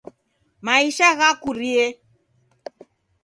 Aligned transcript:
Maisha 0.65 1.07
ghakurie. 1.19 1.85